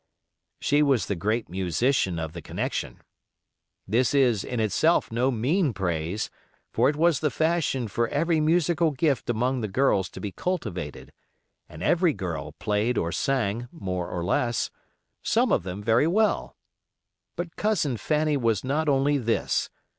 She 0.59 0.81
was 0.81 1.05
the 1.05 1.15
great 1.15 1.47
musician 1.47 2.17
of 2.17 2.33
the 2.33 2.41
connection. 2.41 3.01
This 3.87 4.15
is 4.15 4.43
in 4.43 4.59
itself 4.59 5.11
no 5.11 5.29
mean 5.29 5.73
praise; 5.75 6.31
for 6.73 6.89
it 6.89 6.95
was 6.95 7.19
the 7.19 7.29
fashion 7.29 7.87
for 7.87 8.07
every 8.07 8.39
musical 8.39 8.89
gift 8.89 9.29
among 9.29 9.61
the 9.61 9.67
girls 9.67 10.09
to 10.09 10.19
be 10.19 10.31
cultivated, 10.31 11.13
and 11.69 11.83
every 11.83 12.13
girl 12.13 12.53
played 12.53 12.97
or 12.97 13.11
sang 13.11 13.67
more 13.71 14.09
or 14.09 14.25
less, 14.25 14.71
some 15.21 15.51
of 15.51 15.61
them 15.61 15.83
very 15.83 16.07
well. 16.07 16.55
But 17.35 17.55
Cousin 17.55 17.95
Fanny 17.95 18.37
was 18.37 18.63
not 18.63 18.89
only 18.89 19.19
this. 19.19 19.69